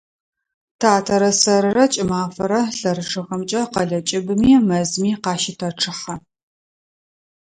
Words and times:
Татэрэ 0.79 1.31
сэрырэ 1.41 1.85
кӀымафэрэ 1.93 2.61
лъэрычъэхэмкӀэ 2.77 3.61
къэлэ 3.73 3.99
кӀыбыми, 4.07 4.51
мэзми 4.67 5.11
къащытэчъыхьэ. 5.23 6.15